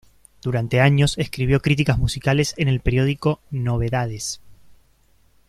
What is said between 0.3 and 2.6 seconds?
Durante años escribió críticas musicales